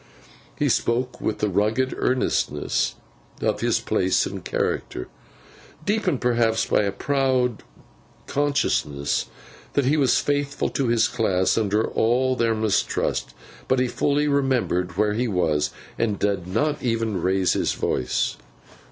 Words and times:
He 0.57 0.67
spoke 0.67 1.21
with 1.21 1.37
the 1.37 1.47
rugged 1.47 1.93
earnestness 1.95 2.95
of 3.39 3.61
his 3.61 3.79
place 3.79 4.25
and 4.25 4.43
character—deepened 4.43 6.19
perhaps 6.19 6.65
by 6.65 6.81
a 6.81 6.91
proud 6.91 7.61
consciousness 8.25 9.27
that 9.73 9.85
he 9.85 9.97
was 9.97 10.19
faithful 10.19 10.69
to 10.69 10.87
his 10.87 11.07
class 11.07 11.55
under 11.55 11.85
all 11.87 12.35
their 12.35 12.55
mistrust; 12.55 13.35
but 13.67 13.77
he 13.79 13.87
fully 13.87 14.27
remembered 14.27 14.97
where 14.97 15.13
he 15.13 15.27
was, 15.27 15.69
and 15.99 16.17
did 16.17 16.47
not 16.47 16.81
even 16.81 17.21
raise 17.21 17.53
his 17.53 17.73
voice. 17.73 18.37